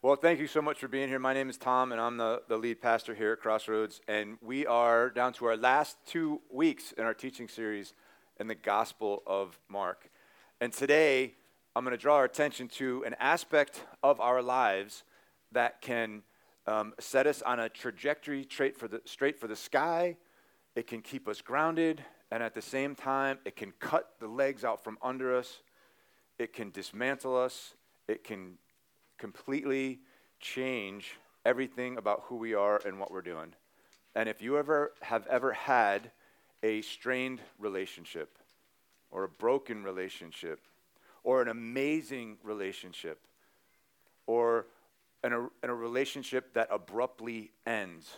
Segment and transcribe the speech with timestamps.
[0.00, 1.18] Well, thank you so much for being here.
[1.18, 4.00] My name is Tom, and I'm the, the lead pastor here at Crossroads.
[4.06, 7.94] And we are down to our last two weeks in our teaching series
[8.38, 10.08] in the Gospel of Mark.
[10.60, 11.34] And today,
[11.74, 15.02] I'm going to draw our attention to an aspect of our lives
[15.50, 16.22] that can
[16.68, 20.16] um, set us on a trajectory straight for, the, straight for the sky.
[20.76, 24.64] It can keep us grounded, and at the same time, it can cut the legs
[24.64, 25.58] out from under us.
[26.38, 27.74] It can dismantle us.
[28.06, 28.58] It can
[29.18, 30.00] completely
[30.40, 33.52] change everything about who we are and what we're doing.
[34.14, 36.10] And if you ever have ever had
[36.62, 38.38] a strained relationship
[39.10, 40.60] or a broken relationship
[41.22, 43.20] or an amazing relationship
[44.26, 44.66] or
[45.24, 48.08] in a, in a relationship that abruptly ends,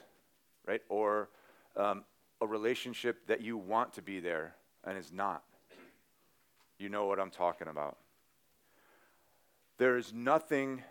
[0.66, 0.82] right?
[0.88, 1.28] Or
[1.76, 2.04] um,
[2.40, 4.54] a relationship that you want to be there
[4.84, 5.42] and is not.
[6.78, 7.98] You know what I'm talking about.
[9.80, 10.82] There is nothing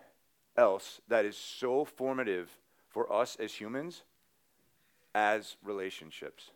[0.57, 2.49] else that is so formative
[2.88, 4.02] for us as humans
[5.13, 6.49] as relationships.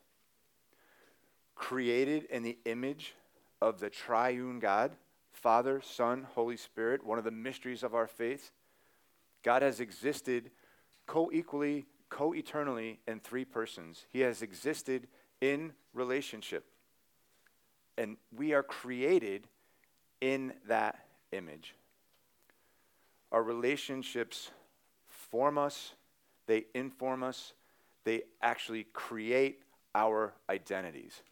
[1.54, 3.14] Created in the image
[3.62, 4.94] of the triune God,
[5.32, 8.50] Father, Son, Holy Spirit, one of the mysteries of our faith,
[9.44, 10.50] God has existed
[11.06, 14.08] co equally, co eternally in three persons.
[14.12, 15.06] He has existed
[15.40, 16.66] in relationship.
[17.96, 19.48] And we are created
[20.20, 21.76] in that image.
[23.34, 24.52] Our relationships
[25.08, 25.94] form us,
[26.46, 27.54] they inform us,
[28.04, 29.64] they actually create
[29.96, 31.24] our identities.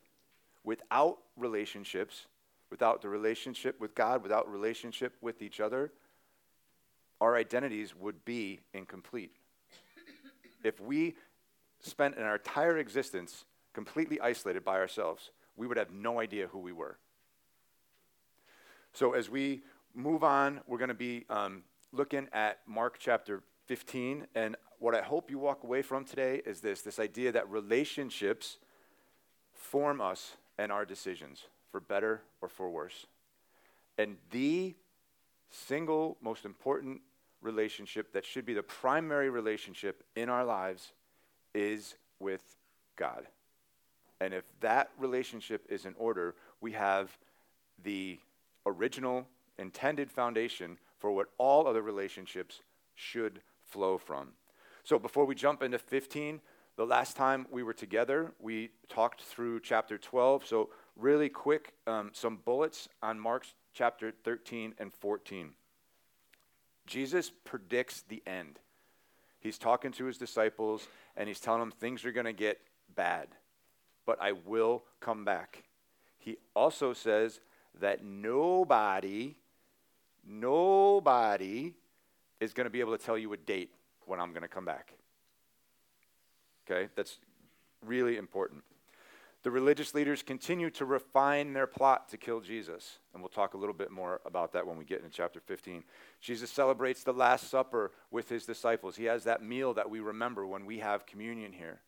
[0.64, 2.26] Without relationships,
[2.72, 5.92] without the relationship with God, without relationship with each other,
[7.20, 9.36] our identities would be incomplete.
[10.64, 11.16] if we
[11.82, 16.72] spent an entire existence completely isolated by ourselves, we would have no idea who we
[16.72, 16.98] were.
[18.94, 19.62] So, as we
[19.94, 24.28] move on, we're going to be um, looking at Mark chapter 15.
[24.36, 28.58] And what I hope you walk away from today is this this idea that relationships
[29.54, 33.06] form us and our decisions, for better or for worse.
[33.98, 34.76] And the
[35.50, 37.02] single most important
[37.42, 40.94] relationship that should be the primary relationship in our lives
[41.54, 42.56] is with
[42.96, 43.26] God.
[44.20, 47.18] And if that relationship is in order, we have
[47.84, 48.20] the
[48.66, 49.28] original
[49.58, 52.62] intended foundation for what all other relationships
[52.94, 54.30] should flow from.
[54.84, 56.40] So before we jump into 15,
[56.78, 60.46] the last time we were together, we talked through chapter 12.
[60.46, 65.52] So, really quick, um, some bullets on Mark's chapter 13 and 14.
[66.88, 68.60] Jesus predicts the end.
[69.40, 70.88] He's talking to his disciples
[71.18, 72.60] and he's telling them things are going to get
[72.96, 73.28] bad,
[74.06, 75.64] but I will come back.
[76.18, 77.42] He also says
[77.80, 79.36] that nobody
[80.26, 81.74] Nobody
[82.40, 83.72] is going to be able to tell you a date
[84.06, 84.94] when I'm going to come back.
[86.70, 86.90] Okay?
[86.96, 87.20] That's
[87.86, 88.64] really important.
[89.44, 93.00] The religious leaders continue to refine their plot to kill Jesus.
[93.14, 95.84] And we'll talk a little bit more about that when we get into chapter 15.
[96.20, 98.96] Jesus celebrates the Last Supper with his disciples.
[98.96, 101.80] He has that meal that we remember when we have communion here.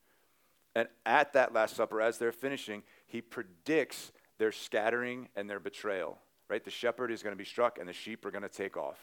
[0.75, 6.17] And at that Last Supper, as they're finishing, he predicts their scattering and their betrayal
[6.49, 6.63] right?
[6.63, 8.99] The shepherd is going to be struck and the sheep are going to take off.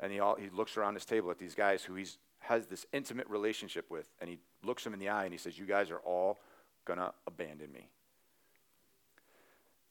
[0.00, 2.06] And he, all, he looks around his table at these guys who he
[2.40, 5.58] has this intimate relationship with, and he looks them in the eye and he says,
[5.58, 6.40] You guys are all
[6.84, 7.88] going to abandon me.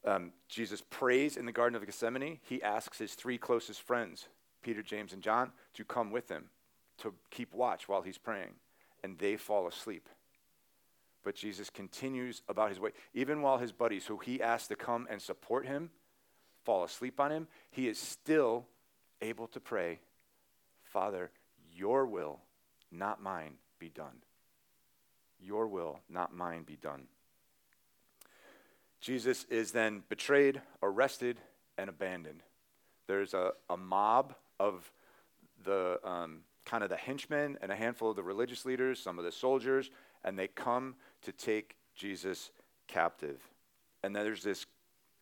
[0.05, 2.39] Um, Jesus prays in the Garden of Gethsemane.
[2.43, 4.27] He asks his three closest friends,
[4.61, 6.45] Peter, James, and John, to come with him
[6.97, 8.53] to keep watch while he's praying.
[9.03, 10.09] And they fall asleep.
[11.23, 12.91] But Jesus continues about his way.
[13.13, 15.89] Even while his buddies, who he asked to come and support him,
[16.63, 18.65] fall asleep on him, he is still
[19.21, 19.99] able to pray,
[20.83, 21.31] Father,
[21.75, 22.39] your will,
[22.91, 24.21] not mine, be done.
[25.39, 27.03] Your will, not mine, be done.
[29.01, 31.37] Jesus is then betrayed, arrested,
[31.77, 32.41] and abandoned.
[33.07, 34.89] There's a, a mob of
[35.65, 39.25] the um, kind of the henchmen and a handful of the religious leaders, some of
[39.25, 39.91] the soldiers,
[40.23, 42.51] and they come to take Jesus
[42.87, 43.41] captive.
[44.03, 44.65] And then there's this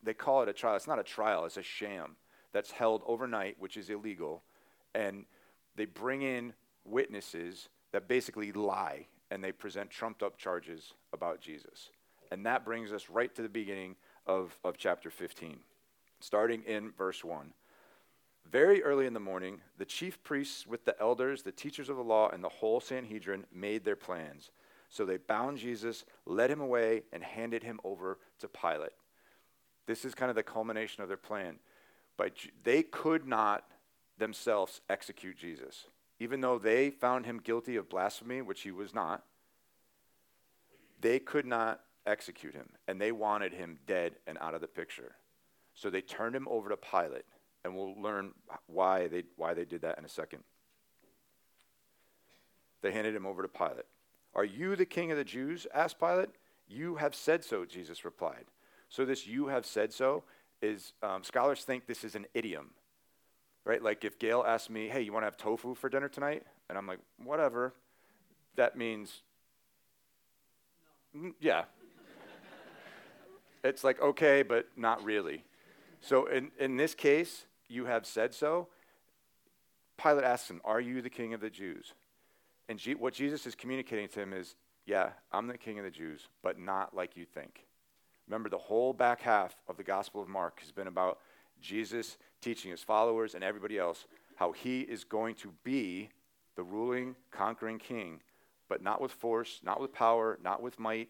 [0.03, 0.75] they call it a trial.
[0.75, 2.15] It's not a trial, it's a sham
[2.51, 4.43] that's held overnight, which is illegal.
[4.93, 5.25] And
[5.75, 6.53] they bring in
[6.83, 11.89] witnesses that basically lie and they present trumped up charges about Jesus.
[12.31, 13.95] And that brings us right to the beginning
[14.27, 15.57] of, of chapter 15,
[16.19, 17.53] starting in verse 1.
[18.49, 22.03] Very early in the morning, the chief priests with the elders, the teachers of the
[22.03, 24.51] law, and the whole Sanhedrin made their plans.
[24.89, 28.91] So they bound Jesus, led him away, and handed him over to Pilate.
[29.91, 31.55] This is kind of the culmination of their plan.
[32.15, 32.31] But
[32.63, 33.65] they could not,
[34.17, 35.87] themselves execute Jesus.
[36.17, 39.25] Even though they found him guilty of blasphemy, which he was not,
[41.01, 45.15] they could not execute him, and they wanted him dead and out of the picture.
[45.73, 47.25] So they turned him over to Pilate,
[47.65, 48.31] and we'll learn
[48.67, 50.43] why they, why they did that in a second.
[52.81, 53.87] They handed him over to Pilate.
[54.35, 55.67] Are you the king of the Jews?
[55.73, 56.29] asked Pilate.
[56.69, 58.45] You have said so, Jesus replied.
[58.91, 60.23] So, this you have said so
[60.61, 62.71] is, um, scholars think this is an idiom,
[63.63, 63.81] right?
[63.81, 66.43] Like if Gail asks me, hey, you want to have tofu for dinner tonight?
[66.67, 67.73] And I'm like, whatever.
[68.57, 69.21] That means,
[71.13, 71.31] no.
[71.39, 71.63] yeah.
[73.63, 75.45] it's like, okay, but not really.
[76.01, 78.67] So, in, in this case, you have said so.
[79.97, 81.93] Pilate asks him, Are you the king of the Jews?
[82.67, 84.55] And G- what Jesus is communicating to him is,
[84.85, 87.63] yeah, I'm the king of the Jews, but not like you think.
[88.31, 91.19] Remember, the whole back half of the Gospel of Mark has been about
[91.61, 94.05] Jesus teaching his followers and everybody else
[94.37, 96.07] how he is going to be
[96.55, 98.21] the ruling, conquering king,
[98.69, 101.09] but not with force, not with power, not with might,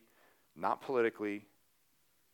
[0.55, 1.45] not politically.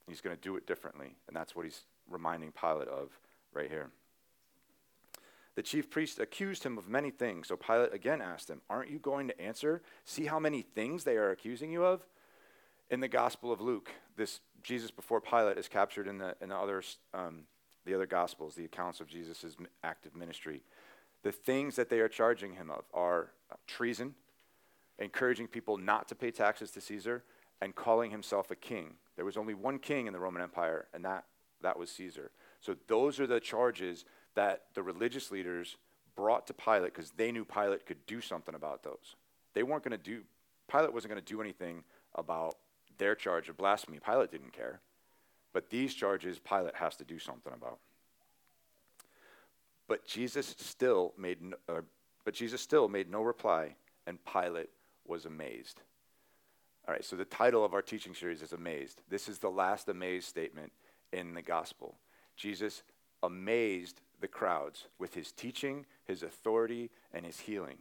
[0.08, 1.18] He's going to do it differently.
[1.28, 3.10] And that's what he's reminding Pilate of
[3.54, 3.90] right here.
[5.56, 7.50] The chief priest accused him of many things.
[7.50, 9.82] So Pilate again asked him, Aren't you going to answer?
[10.06, 12.08] See how many things they are accusing you of?
[12.90, 16.56] In the Gospel of Luke, this Jesus before Pilate is captured in the, in the,
[16.56, 16.84] other,
[17.14, 17.44] um,
[17.86, 20.64] the other Gospels, the accounts of Jesus' active ministry.
[21.24, 24.16] The things that they are charging him of are uh, treason,
[25.00, 27.24] encouraging people not to pay taxes to Caesar,
[27.62, 28.94] and calling himself a king.
[29.16, 31.26] There was only one king in the Roman Empire, and that,
[31.62, 32.32] that was Caesar.
[32.62, 34.06] So those are the charges
[34.36, 35.78] that the religious leaders
[36.16, 39.16] brought to Pilate because they knew Pilate could do something about those.
[39.54, 40.22] They weren't going to do,
[40.72, 41.84] Pilate wasn't going to do anything
[42.16, 42.56] about
[42.98, 44.00] their charge of blasphemy.
[44.04, 44.80] Pilate didn't care.
[45.54, 47.80] But these charges, Pilate has to do something about.
[49.88, 51.82] But Jesus still made no, uh,
[52.26, 54.70] but Jesus still made no reply, and Pilate
[55.06, 55.82] was amazed.
[56.88, 59.02] All right, so the title of our teaching series is Amazed.
[59.10, 60.72] This is the last amazed statement
[61.12, 61.96] in the gospel.
[62.36, 62.84] Jesus
[63.24, 67.78] amazed the crowds with his teaching, his authority, and his healing.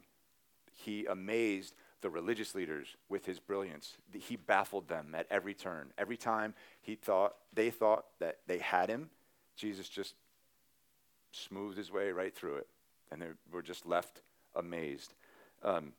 [0.73, 3.97] He amazed the religious leaders with his brilliance.
[4.13, 5.91] He baffled them at every turn.
[5.97, 9.09] Every time he thought they thought that they had him,
[9.55, 10.15] Jesus just
[11.31, 12.67] smoothed his way right through it,
[13.11, 14.21] and they were just left
[14.55, 15.13] amazed.
[15.63, 15.93] Um,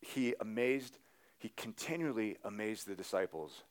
[0.00, 0.98] he amazed.
[1.38, 3.62] He continually amazed the disciples.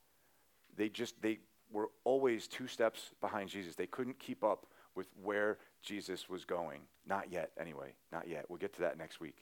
[0.75, 1.39] They just they
[1.72, 3.75] were always two steps behind Jesus.
[3.75, 6.81] They couldn't keep up with where Jesus was going.
[7.07, 7.94] Not yet, anyway.
[8.12, 8.45] Not yet.
[8.50, 9.38] We'll get to that next week.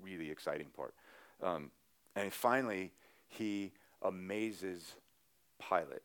[0.00, 0.94] Really exciting part.
[1.42, 1.70] Um,
[2.16, 2.92] and finally,
[3.28, 3.72] he
[4.02, 4.94] amazes
[5.68, 6.02] Pilate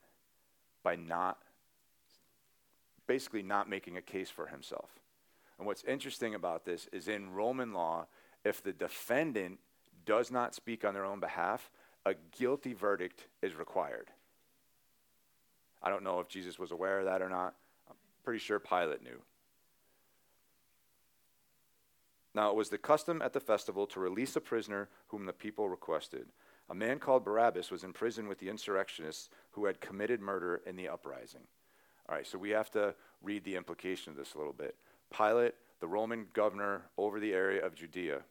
[0.83, 1.37] by not,
[3.07, 4.89] basically, not making a case for himself.
[5.57, 8.07] And what's interesting about this is in Roman law,
[8.45, 9.59] if the defendant
[10.05, 11.69] does not speak on their own behalf,
[12.05, 14.07] a guilty verdict is required.
[15.83, 17.55] I don't know if Jesus was aware of that or not.
[17.89, 19.21] I'm pretty sure Pilate knew.
[22.33, 25.67] Now it was the custom at the festival to release a prisoner whom the people
[25.67, 26.27] requested.
[26.69, 30.75] A man called Barabbas was in prison with the insurrectionists who had committed murder in
[30.75, 31.41] the uprising.
[32.07, 34.75] All right, so we have to read the implication of this a little bit.
[35.15, 38.21] Pilate, the Roman governor over the area of Judea,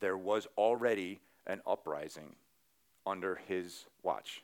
[0.00, 2.34] there was already an uprising
[3.06, 4.42] under his watch.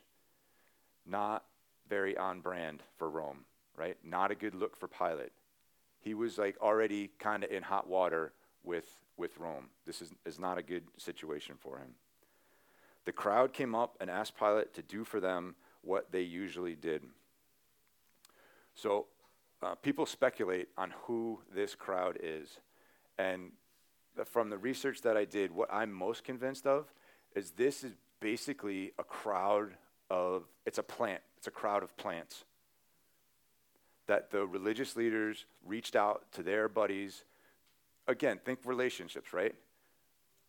[1.05, 1.43] Not
[1.87, 3.45] very on brand for Rome,
[3.75, 3.97] right?
[4.03, 5.31] Not a good look for Pilate
[6.07, 8.31] he was like already kind of in hot water
[8.63, 8.85] with,
[9.17, 9.65] with Rome.
[9.85, 11.95] This is, is not a good situation for him.
[13.03, 17.03] The crowd came up and asked Pilate to do for them what they usually did.
[18.73, 19.07] So
[19.61, 22.57] uh, people speculate on who this crowd is.
[23.17, 23.51] And
[24.25, 26.85] from the research that I did, what I'm most convinced of
[27.35, 29.71] is this is basically a crowd
[30.09, 32.45] of, it's a plant, it's a crowd of plants
[34.07, 37.23] that the religious leaders reached out to their buddies.
[38.07, 39.55] Again, think relationships, right?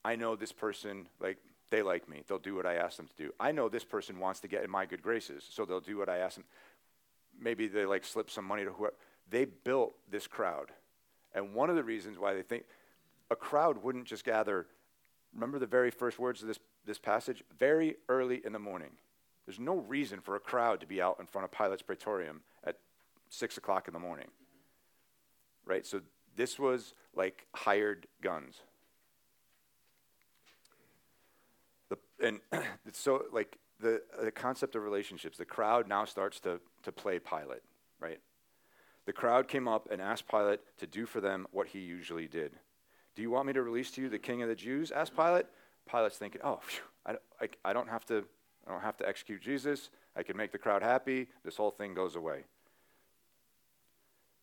[0.05, 1.39] I know this person, like,
[1.71, 2.23] they like me.
[2.27, 3.33] They'll do what I ask them to do.
[3.39, 6.09] I know this person wants to get in my good graces, so they'll do what
[6.09, 6.45] I ask them.
[7.39, 8.95] Maybe they like slip some money to whoever.
[9.31, 10.71] They built this crowd.
[11.35, 12.65] And one of the reasons why they think
[13.31, 14.67] a crowd wouldn't just gather,
[15.35, 17.45] remember the very first words of this, this passage?
[17.59, 18.93] Very early in the morning.
[19.45, 22.77] There's no reason for a crowd to be out in front of Pilate's praetorium at
[23.29, 24.29] six o'clock in the morning.
[25.65, 25.87] Right?
[25.87, 26.01] So
[26.37, 28.57] this was like hired guns.
[31.89, 32.41] The, and
[32.93, 37.63] so, like, the, the concept of relationships, the crowd now starts to, to play Pilate,
[38.01, 38.19] right?
[39.07, 42.53] The crowd came up and asked Pilate to do for them what he usually did.
[43.15, 44.91] Do you want me to release to you the king of the Jews?
[44.91, 45.47] asked Pilate.
[45.91, 48.25] Pilate's thinking, oh, phew, I, I, I, don't have to,
[48.67, 49.91] I don't have to execute Jesus.
[50.15, 51.29] I can make the crowd happy.
[51.45, 52.45] This whole thing goes away.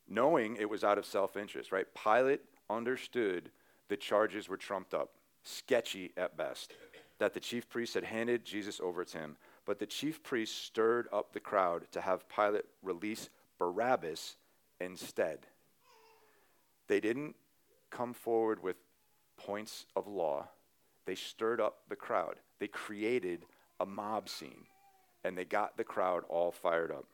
[0.07, 1.87] Knowing it was out of self interest, right?
[1.93, 3.49] Pilate understood
[3.87, 5.11] the charges were trumped up,
[5.43, 6.73] sketchy at best,
[7.19, 9.37] that the chief priests had handed Jesus over to him.
[9.65, 14.35] But the chief priests stirred up the crowd to have Pilate release Barabbas
[14.79, 15.39] instead.
[16.87, 17.35] They didn't
[17.89, 18.75] come forward with
[19.37, 20.47] points of law,
[21.05, 22.35] they stirred up the crowd.
[22.59, 23.45] They created
[23.79, 24.65] a mob scene,
[25.23, 27.05] and they got the crowd all fired up.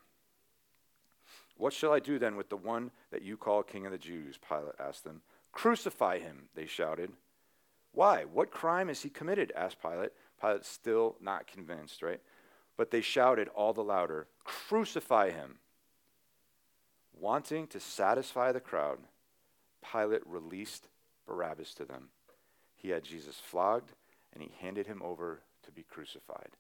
[1.62, 4.39] What shall I do then with the one that you call King of the Jews?
[4.50, 5.22] Pilate asked them.
[5.51, 7.12] Crucify him, they shouted.
[7.91, 8.24] Why?
[8.24, 9.53] What crime has he committed?
[9.56, 10.10] asked Pilate.
[10.41, 12.20] Pilate still not convinced, right?
[12.77, 15.60] But they shouted all the louder, Crucify him.
[17.13, 18.98] Wanting to satisfy the crowd,
[19.91, 20.88] Pilate released
[21.27, 22.08] Barabbas to them.
[22.75, 23.91] He had Jesus flogged,
[24.34, 26.58] and he handed him over to be crucified.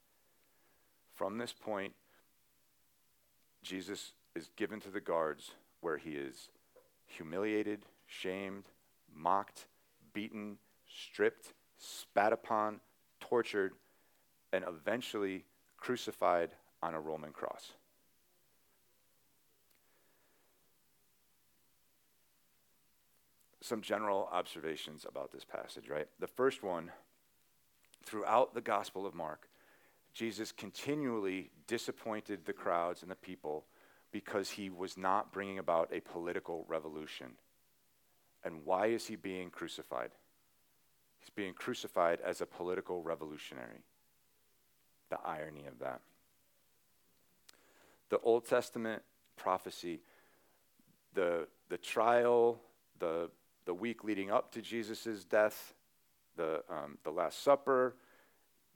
[1.15, 1.93] From this point,
[3.63, 6.49] Jesus is given to the guards where he is
[7.05, 8.63] humiliated, shamed,
[9.13, 9.65] mocked,
[10.13, 10.57] beaten,
[10.87, 12.79] stripped, spat upon,
[13.19, 13.73] tortured,
[14.53, 15.45] and eventually
[15.77, 17.73] crucified on a Roman cross.
[23.61, 26.07] some general observations about this passage, right?
[26.19, 26.91] The first one,
[28.03, 29.47] throughout the Gospel of Mark,
[30.13, 33.65] Jesus continually disappointed the crowds and the people
[34.11, 37.27] because he was not bringing about a political revolution.
[38.43, 40.11] And why is he being crucified?
[41.19, 43.83] He's being crucified as a political revolutionary.
[45.09, 46.01] The irony of that.
[48.09, 49.03] The Old Testament
[49.37, 50.01] prophecy,
[51.13, 52.59] the, the trial,
[52.99, 53.29] the
[53.65, 55.73] the week leading up to Jesus' death,
[56.35, 57.95] the, um, the Last Supper,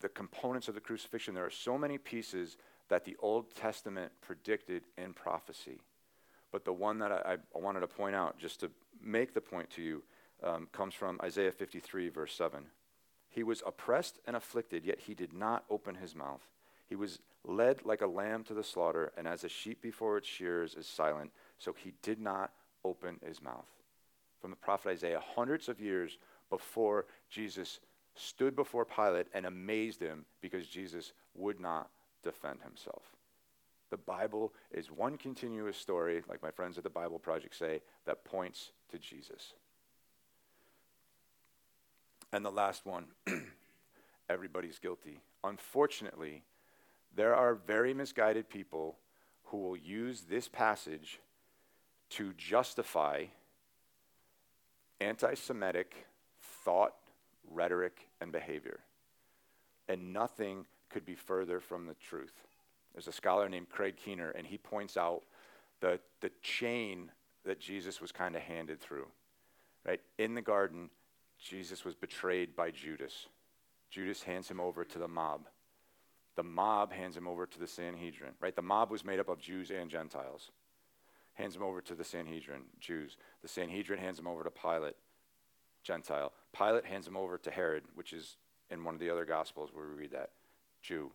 [0.05, 1.33] the components of the crucifixion.
[1.33, 2.57] There are so many pieces
[2.89, 5.79] that the Old Testament predicted in prophecy.
[6.51, 8.69] But the one that I, I wanted to point out, just to
[9.01, 10.03] make the point to you,
[10.43, 12.65] um, comes from Isaiah 53, verse 7.
[13.29, 16.47] He was oppressed and afflicted, yet he did not open his mouth.
[16.85, 20.27] He was led like a lamb to the slaughter, and as a sheep before its
[20.27, 22.51] shears is silent, so he did not
[22.83, 23.65] open his mouth
[24.45, 26.19] from the prophet Isaiah, hundreds of years
[26.51, 27.79] before Jesus
[28.15, 31.89] stood before Pilate and amazed him because Jesus would not
[32.23, 33.03] defend himself.
[33.91, 38.25] The Bible is one continuous story, like my friends at the Bible Project say, that
[38.25, 39.53] points to Jesus.
[42.33, 43.05] And the last one
[44.29, 45.19] everybody's guilty.
[45.43, 46.43] Unfortunately,
[47.15, 48.97] there are very misguided people
[49.45, 51.19] who will use this passage
[52.09, 53.25] to justify
[54.99, 56.07] anti Semitic
[56.63, 56.93] thought,
[57.51, 58.79] rhetoric, and behavior.
[59.87, 62.33] And nothing could be further from the truth.
[62.93, 65.23] There's a scholar named Craig Keener, and he points out
[65.81, 67.11] the, the chain
[67.45, 69.07] that Jesus was kind of handed through.
[69.85, 70.01] Right?
[70.17, 70.89] In the garden,
[71.37, 73.27] Jesus was betrayed by Judas.
[73.89, 75.47] Judas hands him over to the mob.
[76.35, 78.31] The mob hands him over to the Sanhedrin.
[78.39, 78.55] Right?
[78.55, 80.51] The mob was made up of Jews and Gentiles
[81.35, 83.17] hands him over to the Sanhedrin, Jews.
[83.41, 84.95] The Sanhedrin hands him over to Pilate,
[85.85, 86.33] Gentile.
[86.51, 88.35] Pilate hands him over to Herod, which is
[88.69, 90.31] in one of the other Gospels where we read that,
[90.81, 91.11] Jew.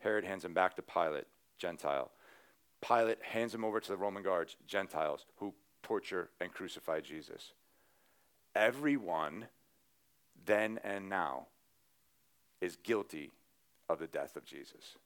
[0.00, 2.10] Herod hands him back to Pilate, Gentile.
[2.86, 7.52] Pilate hands him over to the Roman guards, Gentiles, who torture and crucify Jesus.
[8.54, 9.46] Everyone,
[10.44, 11.46] then and now,
[12.60, 13.30] is guilty
[13.88, 14.96] of the death of Jesus.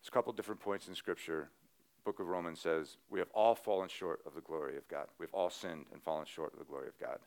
[0.00, 1.50] There's a couple different points in Scripture
[2.06, 5.08] book of Romans says, We have all fallen short of the glory of God.
[5.18, 7.18] We've all sinned and fallen short of the glory of God.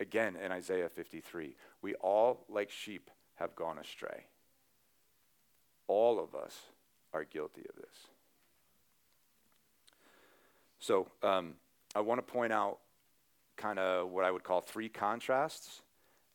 [0.00, 4.26] Again, in Isaiah 53, we all, like sheep, have gone astray.
[5.86, 6.58] All of us
[7.14, 7.94] are guilty of this.
[10.80, 11.54] So, um,
[11.94, 12.78] I want to point out
[13.56, 15.82] kind of what I would call three contrasts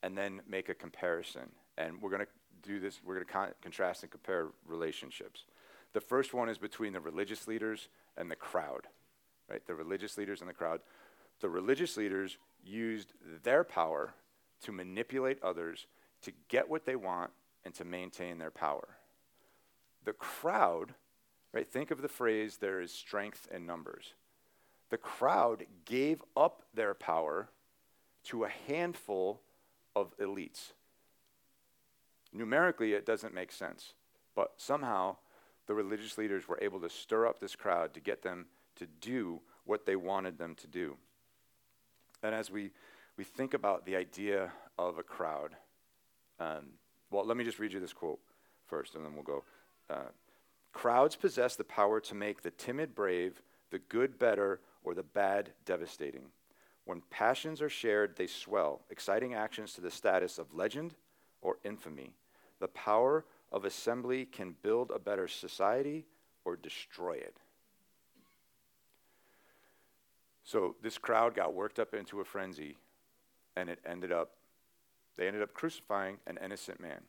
[0.01, 1.51] and then make a comparison.
[1.77, 2.27] And we're going to
[2.67, 5.43] do this, we're going to con- contrast and compare relationships.
[5.93, 8.87] The first one is between the religious leaders and the crowd,
[9.49, 9.65] right?
[9.65, 10.81] The religious leaders and the crowd.
[11.41, 14.13] The religious leaders used their power
[14.63, 15.87] to manipulate others
[16.21, 17.31] to get what they want
[17.65, 18.97] and to maintain their power.
[20.05, 20.93] The crowd,
[21.51, 21.67] right?
[21.67, 24.13] Think of the phrase, there is strength in numbers.
[24.89, 27.49] The crowd gave up their power
[28.25, 29.41] to a handful
[29.95, 30.73] of elites.
[32.33, 33.93] Numerically, it doesn't make sense,
[34.35, 35.17] but somehow
[35.67, 39.41] the religious leaders were able to stir up this crowd to get them to do
[39.65, 40.97] what they wanted them to do.
[42.23, 42.71] And as we,
[43.17, 45.55] we think about the idea of a crowd,
[46.39, 46.65] um,
[47.09, 48.19] well, let me just read you this quote
[48.65, 49.43] first, and then we'll go.
[49.89, 50.09] Uh,
[50.73, 53.41] Crowds possess the power to make the timid brave,
[53.71, 56.27] the good better, or the bad devastating.
[56.85, 60.95] When passions are shared, they swell, exciting actions to the status of legend
[61.41, 62.13] or infamy.
[62.59, 66.05] The power of assembly can build a better society
[66.45, 67.37] or destroy it.
[70.43, 72.77] So this crowd got worked up into a frenzy,
[73.55, 74.31] and it ended up,
[75.17, 77.01] they ended up crucifying an innocent man.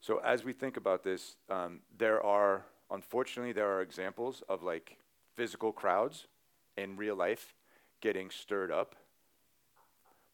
[0.00, 4.96] So as we think about this, um, there are, unfortunately, there are examples of like
[5.34, 6.26] physical crowds
[6.76, 7.54] in real life
[8.00, 8.94] getting stirred up.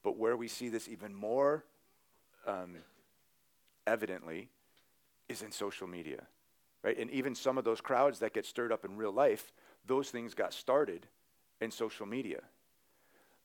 [0.02, 1.64] But where we see this even more
[2.46, 2.76] um,
[3.86, 4.48] evidently
[5.28, 6.26] is in social media,
[6.82, 6.98] right?
[6.98, 9.52] And even some of those crowds that get stirred up in real life,
[9.86, 11.06] those things got started
[11.60, 12.40] in social media.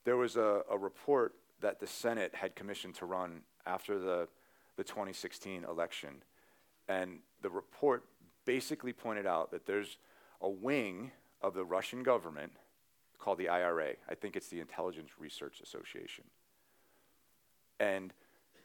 [0.04, 4.28] There was a, a report that the Senate had commissioned to run after the,
[4.76, 6.22] the 2016 election.
[6.88, 8.04] And the report
[8.44, 9.98] basically pointed out that there's
[10.40, 11.10] a wing
[11.42, 12.52] of the Russian government
[13.18, 13.94] called the IRA.
[14.08, 16.24] I think it's the Intelligence Research Association.
[17.80, 18.12] And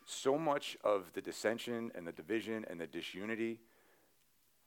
[0.05, 3.60] so much of the dissension and the division and the disunity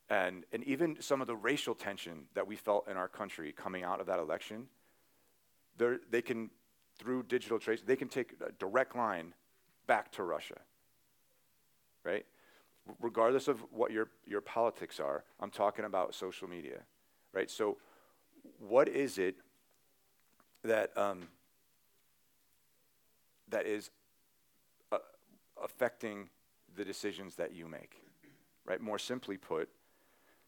[0.09, 3.83] and, and even some of the racial tension that we felt in our country coming
[3.83, 4.69] out of that election,
[6.11, 6.50] they can,
[6.99, 9.35] through digital trace, they can take a direct line
[9.87, 10.59] back to Russia,
[12.05, 12.25] right?
[13.00, 16.81] Regardless of what your, your politics are, I'm talking about social media,
[17.33, 17.50] right?
[17.50, 17.78] So,
[18.61, 19.35] what is it
[20.62, 21.23] that, um,
[23.49, 23.90] that is
[25.66, 26.28] affecting
[26.76, 27.96] the decisions that you make,
[28.64, 28.80] right?
[28.80, 29.68] More simply put,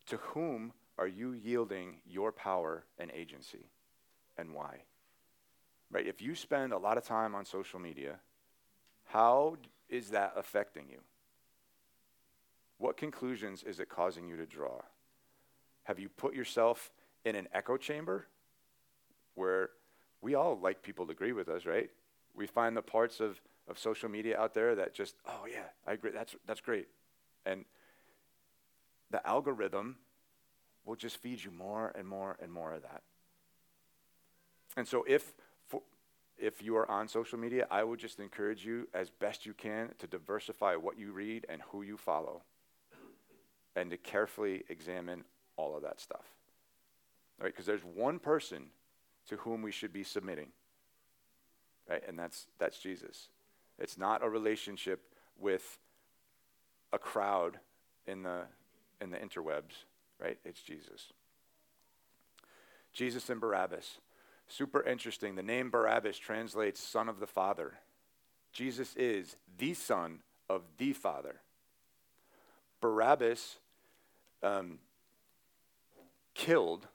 [0.07, 3.71] to whom are you yielding your power and agency
[4.37, 4.85] and why?
[5.91, 6.07] Right?
[6.07, 8.21] If you spend a lot of time on social media,
[9.07, 9.57] how
[9.89, 11.01] is that affecting you?
[12.79, 14.83] What conclusions is it causing you to draw?
[15.85, 16.93] Have you put yourself
[17.25, 18.27] in an echo chamber
[19.35, 19.71] where
[20.21, 21.91] we all like people to agree with us, right?
[22.35, 25.93] We find the parts of, of social media out there that just, oh yeah, I
[25.93, 26.89] agree, that's, that's great.
[27.45, 27.65] And
[29.11, 29.97] the algorithm
[30.85, 33.03] will just feed you more and more and more of that.
[34.77, 35.35] And so if
[35.67, 35.83] for,
[36.39, 39.91] if you are on social media, I would just encourage you as best you can
[39.99, 42.43] to diversify what you read and who you follow
[43.77, 45.25] and to carefully examine
[45.57, 46.25] all of that stuff.
[47.41, 47.53] Right?
[47.53, 48.67] Because there's one person
[49.29, 50.49] to whom we should be submitting.
[51.89, 52.03] Right?
[52.07, 53.29] And that's that's Jesus.
[53.79, 55.01] It's not a relationship
[55.39, 55.79] with
[56.93, 57.59] a crowd
[58.07, 58.43] in the
[59.01, 59.85] in the interwebs,
[60.21, 60.39] right?
[60.45, 61.13] It's Jesus.
[62.93, 63.99] Jesus and Barabbas.
[64.49, 65.37] Super interesting.
[65.37, 67.75] The name Barabbas translates son of the Father.
[68.53, 71.41] Jesus is the son of the Father.
[72.81, 73.59] Barabbas
[74.43, 74.79] um,
[76.35, 76.87] killed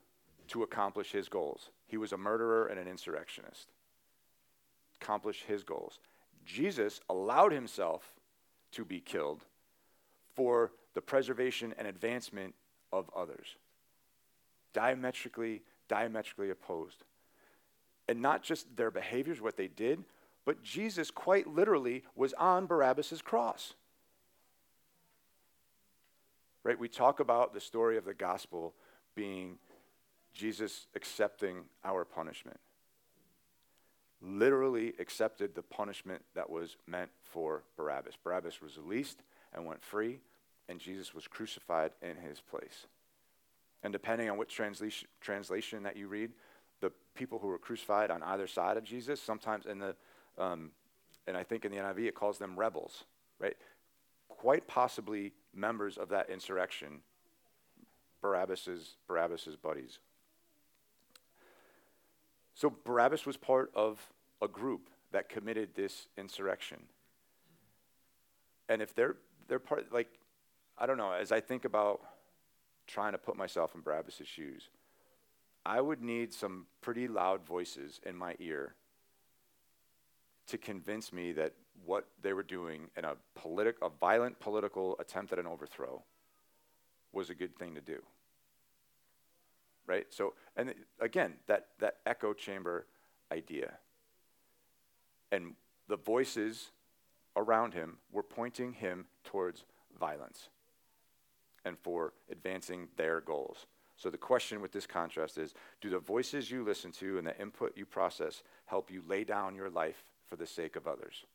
[0.47, 1.69] to accomplish his goals.
[1.87, 3.69] He was a murderer and an insurrectionist.
[5.01, 5.99] Accomplish his goals.
[6.45, 8.13] Jesus allowed himself
[8.73, 9.45] to be killed
[10.35, 12.53] for the preservation and advancement
[12.91, 13.55] of others.
[14.73, 17.03] Diametrically, diametrically opposed.
[18.07, 20.03] And not just their behaviors, what they did,
[20.45, 23.73] but Jesus quite literally was on Barabbas' cross.
[26.63, 26.79] Right?
[26.79, 28.73] We talk about the story of the gospel
[29.15, 29.57] being
[30.33, 32.59] Jesus accepting our punishment.
[34.25, 38.15] Literally accepted the punishment that was meant for Barabbas.
[38.23, 39.21] Barabbas was released
[39.53, 40.19] and went free,
[40.69, 42.87] and Jesus was crucified in his place.
[43.83, 46.31] And depending on which translation, translation that you read,
[46.79, 49.95] the people who were crucified on either side of Jesus, sometimes in the,
[50.37, 50.71] um,
[51.27, 53.03] and I think in the NIV it calls them rebels,
[53.39, 53.55] right?
[54.29, 57.01] Quite possibly members of that insurrection,
[58.21, 59.99] Barabbas's, Barabbas's buddies.
[62.53, 63.99] So Barabbas was part of
[64.41, 66.79] a group that committed this insurrection.
[68.69, 69.15] And if they're
[69.47, 70.07] they're part like
[70.77, 72.01] I don't know, as I think about
[72.87, 74.69] trying to put myself in Barabbas' shoes,
[75.65, 78.75] I would need some pretty loud voices in my ear
[80.47, 81.53] to convince me that
[81.85, 86.01] what they were doing in a politic a violent political attempt at an overthrow
[87.11, 88.01] was a good thing to do
[89.87, 90.05] right?
[90.09, 92.85] So, and again, that, that echo chamber
[93.31, 93.73] idea.
[95.31, 95.55] And
[95.87, 96.71] the voices
[97.35, 99.65] around him were pointing him towards
[99.99, 100.49] violence
[101.65, 103.65] and for advancing their goals.
[103.95, 107.39] So the question with this contrast is do the voices you listen to and the
[107.39, 111.25] input you process help you lay down your life for the sake of others?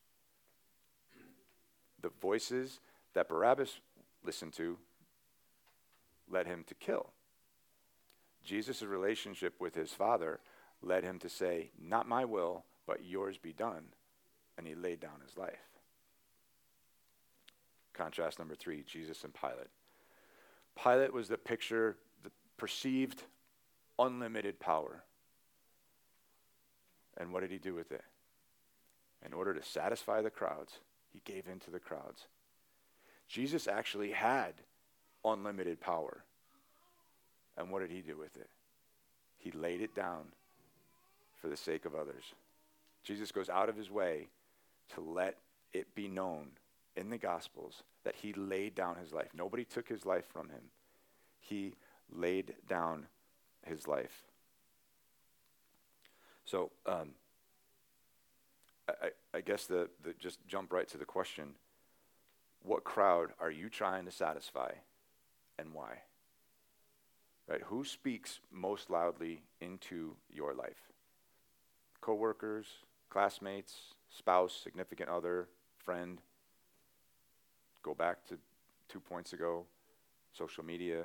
[2.02, 2.80] The voices
[3.14, 3.80] that Barabbas
[4.24, 4.76] listened to
[6.30, 7.10] led him to kill.
[8.48, 10.40] Jesus' relationship with his father
[10.80, 13.84] led him to say, Not my will, but yours be done.
[14.56, 15.68] And he laid down his life.
[17.92, 19.68] Contrast number three Jesus and Pilate.
[20.82, 23.22] Pilate was the picture, the perceived
[23.98, 25.02] unlimited power.
[27.18, 28.04] And what did he do with it?
[29.26, 30.78] In order to satisfy the crowds,
[31.12, 32.28] he gave in to the crowds.
[33.28, 34.54] Jesus actually had
[35.22, 36.24] unlimited power.
[37.58, 38.48] And what did he do with it?
[39.36, 40.32] He laid it down
[41.42, 42.24] for the sake of others.
[43.02, 44.28] Jesus goes out of his way
[44.94, 45.36] to let
[45.72, 46.52] it be known
[46.96, 49.28] in the Gospels that he laid down his life.
[49.34, 50.70] Nobody took his life from him,
[51.40, 51.74] he
[52.10, 53.06] laid down
[53.66, 54.22] his life.
[56.44, 57.10] So, um,
[58.88, 61.54] I, I guess the, the just jump right to the question
[62.62, 64.72] what crowd are you trying to satisfy
[65.58, 65.98] and why?
[67.48, 67.62] Right?
[67.66, 70.92] Who speaks most loudly into your life?
[72.00, 72.66] Coworkers,
[73.08, 76.20] classmates, spouse, significant other, friend.
[77.82, 78.38] Go back to
[78.88, 79.64] two points ago,
[80.36, 81.04] social media.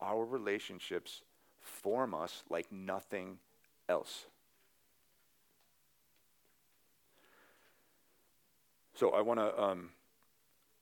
[0.00, 1.22] Our relationships
[1.60, 3.38] form us like nothing
[3.88, 4.26] else.
[8.94, 9.90] So I want to um,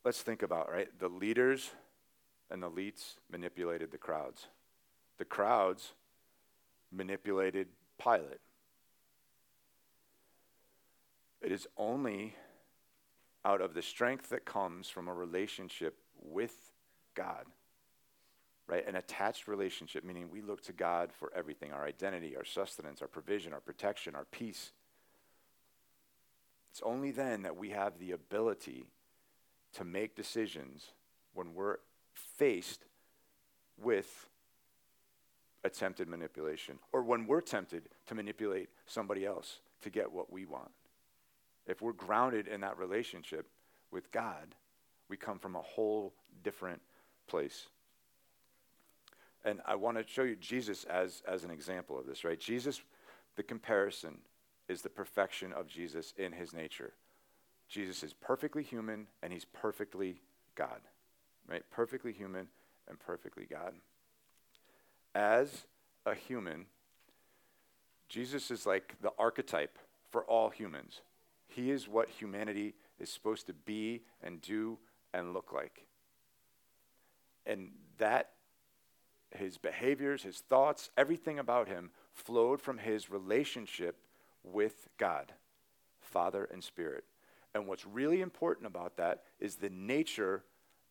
[0.05, 0.89] let's think about right.
[0.99, 1.71] The leaders
[2.53, 4.47] and elites manipulated the crowds.
[5.19, 5.95] The crowds
[6.93, 7.69] manipulated
[8.01, 8.41] Pilate.
[11.41, 12.37] It is only
[13.45, 16.55] out of the strength that comes from a relationship with
[17.15, 17.47] God,
[18.69, 18.87] right?
[18.87, 23.09] An attached relationship, meaning we look to God for everything our identity, our sustenance, our
[23.09, 24.73] provision, our protection, our peace.
[26.71, 28.87] It's only then that we have the ability
[29.75, 30.89] to make decisions
[31.35, 31.79] when we're
[32.15, 32.85] faced
[33.79, 34.29] with
[35.65, 40.71] attempted manipulation or when we're tempted to manipulate somebody else to get what we want.
[41.67, 43.47] If we're grounded in that relationship
[43.91, 44.55] with God,
[45.09, 46.81] we come from a whole different
[47.29, 47.67] place.
[49.45, 52.39] And I want to show you Jesus as, as an example of this, right?
[52.39, 52.81] Jesus,
[53.37, 54.19] the comparison
[54.69, 56.93] is the perfection of Jesus in his nature.
[57.69, 60.21] Jesus is perfectly human and he's perfectly
[60.55, 60.81] God,
[61.49, 61.63] right?
[61.71, 62.49] Perfectly human
[62.89, 63.75] and perfectly God.
[65.15, 65.67] As
[66.07, 66.67] a human,
[68.09, 69.79] Jesus is like the archetype
[70.11, 71.01] for all humans.
[71.49, 74.79] He is what humanity is supposed to be and do
[75.13, 75.87] and look like.
[77.47, 78.31] And that,
[79.35, 83.97] his behaviors, his thoughts, everything about him flowed from his relationship
[84.45, 85.33] with God,
[86.01, 87.05] Father and Spirit.
[87.55, 90.45] And what's really important about that is the nature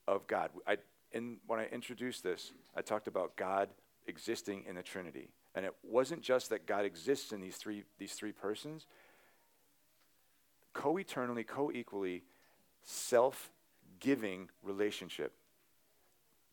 [0.08, 0.50] of God.
[0.68, 0.78] I,
[1.14, 3.70] when I introduced this, I talked about God
[4.08, 5.30] existing in the Trinity.
[5.56, 8.88] And it wasn't just that God exists in these three, these three persons,
[10.74, 12.24] co eternally, co equally,
[12.84, 13.52] self
[14.00, 15.34] giving relationship.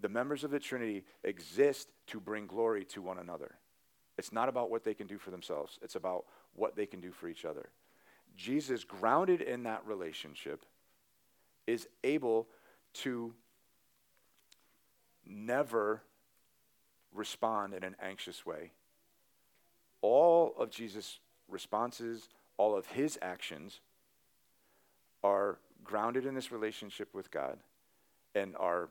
[0.01, 3.57] The members of the Trinity exist to bring glory to one another.
[4.17, 7.13] It's not about what they can do for themselves, it's about what they can do
[7.13, 7.71] for each other.
[8.37, 10.65] Jesus, grounded in that relationship,
[11.67, 12.49] is able
[13.03, 13.35] to
[15.27, 16.03] never
[17.13, 18.73] respond in an anxious way.
[20.01, 23.81] All of Jesus' responses, all of his actions
[25.23, 27.59] are grounded in this relationship with God
[28.35, 28.89] and are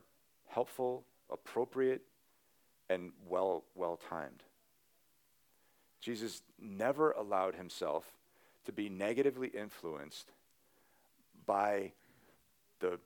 [0.48, 2.02] helpful, appropriate,
[2.90, 4.44] and well well timed.
[6.02, 8.06] Jesus never allowed himself
[8.66, 10.32] to be negatively influenced
[11.46, 11.92] by
[12.80, 13.00] the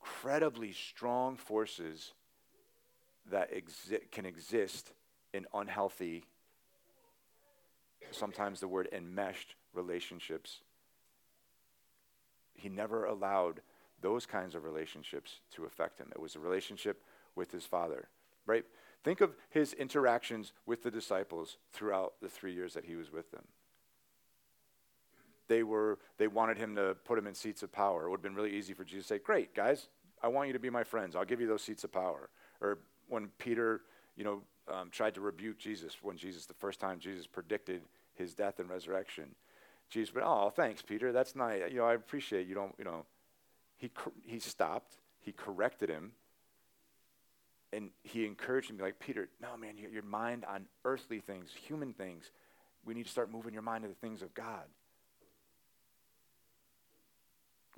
[0.00, 2.12] incredibly strong forces
[3.30, 4.92] that exi- can exist
[5.32, 6.24] in unhealthy,
[8.10, 10.60] sometimes the word enmeshed relationships.
[12.54, 13.60] He never allowed
[14.00, 16.08] those kinds of relationships to affect him.
[16.12, 17.02] It was a relationship
[17.36, 18.08] with his father,
[18.46, 18.64] right?
[19.04, 23.30] Think of his interactions with the disciples throughout the three years that he was with
[23.30, 23.44] them.
[25.50, 28.06] They, were, they wanted him to put him in seats of power.
[28.06, 29.88] It would have been really easy for Jesus to say, Great, guys,
[30.22, 31.16] I want you to be my friends.
[31.16, 32.30] I'll give you those seats of power.
[32.60, 33.80] Or when Peter,
[34.16, 37.82] you know, um, tried to rebuke Jesus, when Jesus, the first time Jesus predicted
[38.14, 39.34] his death and resurrection,
[39.88, 41.10] Jesus went, Oh, thanks, Peter.
[41.10, 41.62] That's nice.
[41.68, 43.04] You know, I appreciate you don't, you know.
[43.76, 43.90] He,
[44.22, 46.12] he stopped, he corrected him,
[47.72, 51.92] and he encouraged me, like, Peter, no, man, you, your mind on earthly things, human
[51.92, 52.30] things.
[52.84, 54.62] We need to start moving your mind to the things of God.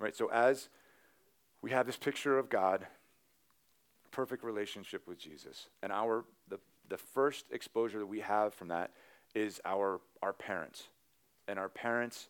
[0.03, 0.13] Right?
[0.13, 0.67] So, as
[1.61, 2.85] we have this picture of God,
[4.11, 8.91] perfect relationship with Jesus, and our the, the first exposure that we have from that
[9.33, 10.89] is our, our parents.
[11.47, 12.27] And our parents,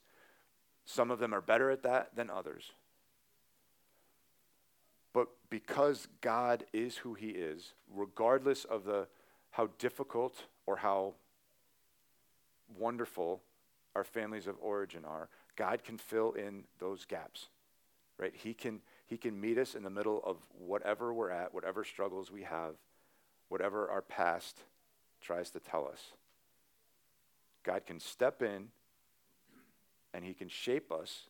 [0.85, 2.71] some of them are better at that than others.
[5.11, 9.07] But because God is who he is, regardless of the
[9.49, 11.15] how difficult or how
[12.77, 13.41] wonderful
[13.95, 17.47] our families of origin are, God can fill in those gaps.
[18.17, 18.33] Right?
[18.35, 22.31] He can he can meet us in the middle of whatever we're at, whatever struggles
[22.31, 22.75] we have,
[23.49, 24.59] whatever our past
[25.21, 26.01] tries to tell us.
[27.63, 28.69] God can step in
[30.13, 31.23] and he can shape us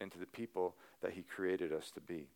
[0.00, 2.28] into the people that he created us to be.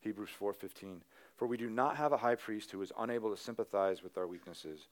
[0.00, 1.00] Hebrews 4:15
[1.36, 4.26] For we do not have a high priest who is unable to sympathize with our
[4.26, 4.88] weaknesses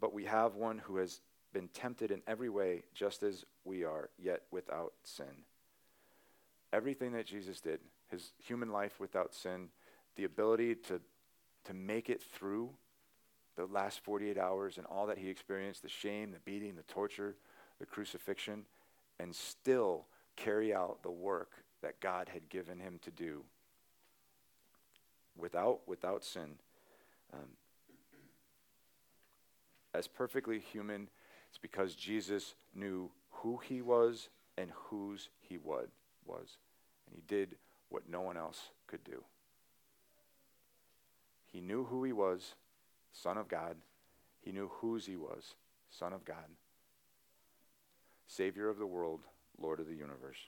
[0.00, 1.20] but we have one who has
[1.52, 5.44] been tempted in every way just as we are yet without sin.
[6.72, 9.68] Everything that Jesus did, his human life without sin,
[10.16, 11.00] the ability to
[11.68, 12.70] to make it through
[13.56, 17.36] the last 48 hours and all that he experienced the shame, the beating, the torture,
[17.78, 18.64] the crucifixion,
[19.20, 21.50] and still carry out the work
[21.82, 23.44] that God had given him to do
[25.36, 26.54] without, without sin.
[27.34, 27.48] Um,
[29.92, 31.08] as perfectly human,
[31.48, 35.88] it's because Jesus knew who he was and whose he was.
[36.36, 37.56] And he did
[37.88, 39.24] what no one else could do.
[41.46, 42.54] He knew who he was,
[43.12, 43.76] Son of God.
[44.40, 45.54] He knew whose he was,
[45.90, 46.36] Son of God,
[48.26, 49.20] Savior of the world,
[49.60, 50.38] Lord of the universe.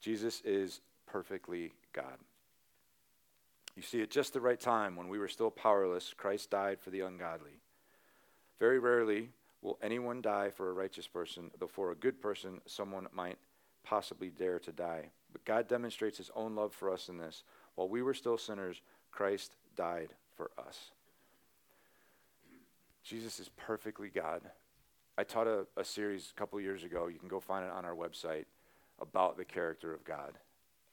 [0.00, 2.18] Jesus is perfectly God.
[3.76, 6.90] You see, at just the right time, when we were still powerless, Christ died for
[6.90, 7.60] the ungodly.
[8.58, 9.30] Very rarely
[9.62, 13.38] will anyone die for a righteous person, though for a good person, someone might
[13.84, 15.10] possibly dare to die.
[15.32, 17.42] But God demonstrates his own love for us in this.
[17.74, 20.90] While we were still sinners, Christ died for us.
[23.02, 24.42] Jesus is perfectly God.
[25.18, 27.08] I taught a, a series a couple years ago.
[27.08, 28.44] You can go find it on our website
[29.00, 30.38] about the character of God.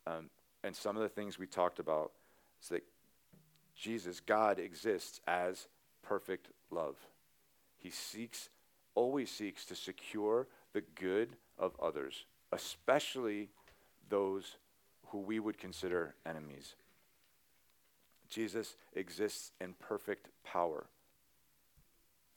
[0.07, 0.29] Um,
[0.63, 2.11] and some of the things we talked about
[2.61, 2.83] is that
[3.75, 5.67] Jesus, God, exists as
[6.03, 6.95] perfect love.
[7.77, 8.49] He seeks,
[8.93, 13.49] always seeks to secure the good of others, especially
[14.09, 14.57] those
[15.07, 16.75] who we would consider enemies.
[18.29, 20.85] Jesus exists in perfect power.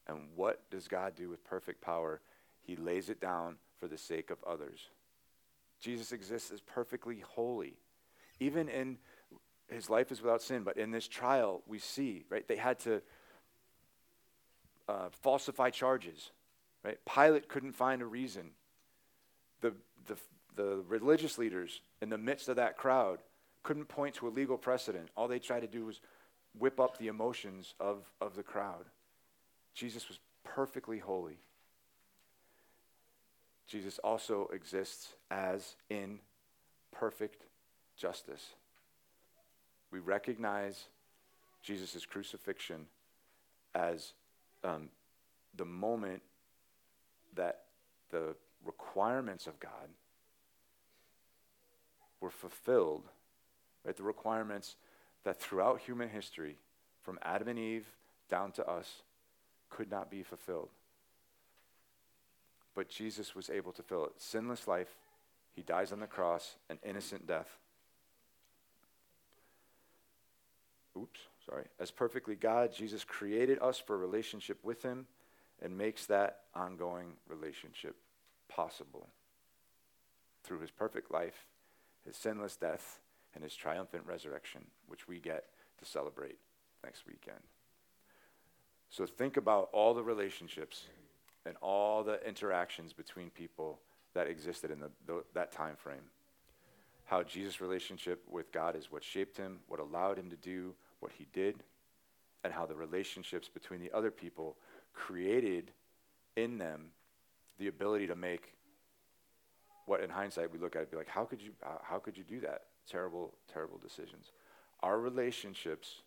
[0.07, 2.21] And what does God do with perfect power?
[2.63, 4.89] He lays it down for the sake of others.
[5.81, 7.75] Jesus exists as perfectly holy.
[8.41, 8.99] Even in
[9.69, 12.47] his life is without sin, but in this trial, we see, right?
[12.47, 13.03] They had to
[14.89, 16.31] uh, falsify charges,
[16.85, 16.99] right?
[17.05, 18.51] Pilate couldn't find a reason.
[19.61, 19.73] The,
[20.07, 20.17] the,
[20.57, 23.19] the religious leaders in the midst of that crowd
[23.63, 25.09] couldn't point to a legal precedent.
[25.17, 26.01] All they tried to do was
[26.59, 28.85] whip up the emotions of, of the crowd.
[29.75, 31.39] Jesus was perfectly holy.
[33.67, 36.19] Jesus also exists as in
[36.91, 37.45] perfect
[37.97, 38.55] justice.
[39.91, 40.87] We recognize
[41.63, 42.87] Jesus' crucifixion
[43.75, 44.13] as
[44.65, 44.89] um,
[45.57, 46.23] the moment
[47.35, 47.61] that
[48.11, 49.89] the requirements of God
[52.21, 53.03] were fulfilled,
[53.85, 53.97] right?
[53.97, 54.77] The requirements
[55.25, 56.57] that throughout human history,
[57.03, 57.87] from Adam and Eve
[58.29, 59.03] down to us,
[59.69, 60.69] could not be fulfilled.
[62.75, 64.13] But Jesus was able to fill it.
[64.17, 64.97] Sinless life,
[65.55, 67.59] he dies on the cross, an innocent death.
[70.97, 71.65] Oops, sorry.
[71.81, 75.07] As perfectly God, Jesus created us for relationship with him
[75.61, 77.97] and makes that ongoing relationship
[78.55, 79.09] possible
[80.43, 81.47] through his perfect life,
[82.05, 83.01] his sinless death,
[83.35, 85.47] and his triumphant resurrection, which we get
[85.79, 86.39] to celebrate
[86.85, 87.41] next weekend.
[88.91, 90.85] So think about all the relationships
[91.47, 93.79] and all the interactions between people
[94.15, 96.11] that existed in the, the, that time frame.
[97.07, 101.13] How Jesus' relationship with God is what shaped him, what allowed him to do what
[101.17, 101.57] he did,
[102.45, 104.57] and how the relationships between the other people
[104.93, 105.73] created
[106.37, 106.91] in them
[107.59, 108.55] the ability to make
[109.87, 112.25] what in hindsight we look at it be like how could you how could you
[112.25, 112.63] do that?
[112.89, 114.33] Terrible terrible decisions.
[114.83, 116.03] Our relationships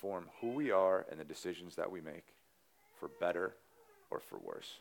[0.00, 2.24] form who we are and the decisions that we make
[2.98, 3.54] for better
[4.10, 4.78] or for worse